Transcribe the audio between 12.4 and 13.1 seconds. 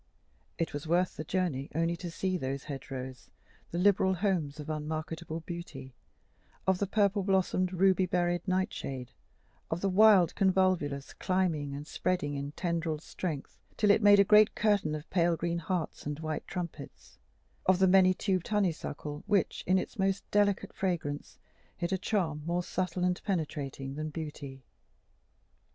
tendriled